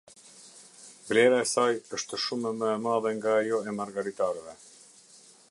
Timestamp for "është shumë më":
1.97-2.73